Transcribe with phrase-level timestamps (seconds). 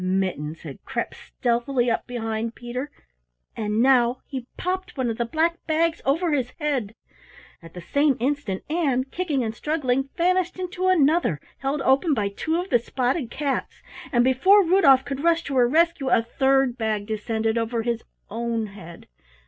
[0.03, 2.89] Mittens had crept stealthily up behind Peter
[3.55, 6.95] and now he popped one of the black bags over his head.
[7.61, 12.59] At the same instant, Ann, kicking and struggling, vanished into another held open by two
[12.59, 17.05] of the spotted cats, and before Rudolf could rush to her rescue a third bag
[17.05, 19.07] descended over his own head.